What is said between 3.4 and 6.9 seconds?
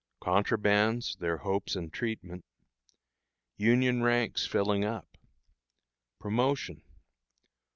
Union Ranks Filling Up. Promotion.